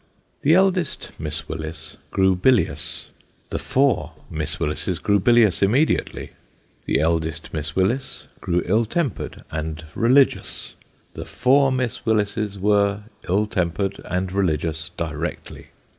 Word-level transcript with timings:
The 0.41 0.55
eldest 0.55 1.11
Miss 1.19 1.47
Willis 1.47 1.95
grew 2.09 2.35
bilious 2.35 3.11
the 3.51 3.59
four 3.59 4.13
Miss 4.31 4.59
Willises 4.59 4.97
grew 4.97 5.19
bilious 5.19 5.61
immediately. 5.61 6.31
The 6.87 6.99
eldest 6.99 7.53
Miss 7.53 7.75
Willis 7.75 8.27
grew 8.39 8.63
ill 8.65 8.85
tempered 8.85 9.43
and 9.51 9.85
religious 9.93 10.73
the 11.13 11.25
four 11.25 11.71
Miss 11.71 12.03
Willises 12.03 12.57
were 12.57 13.03
ill 13.29 13.45
tempered 13.45 14.01
and 14.05 14.31
religious 14.31 14.89
directly. 14.97 15.67